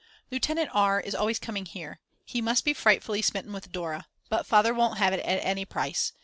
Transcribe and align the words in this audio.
Lieutenant 0.31 0.71
R. 0.73 0.99
is 0.99 1.13
always 1.13 1.37
coming 1.37 1.67
here, 1.67 1.99
he 2.25 2.41
must 2.41 2.65
be 2.65 2.73
frightfully 2.73 3.21
smitten 3.21 3.53
with 3.53 3.71
Dora. 3.71 4.07
But 4.29 4.47
Father 4.47 4.73
won't 4.73 4.97
have 4.97 5.13
it 5.13 5.19
at 5.19 5.45
any 5.45 5.63
price. 5.63 6.13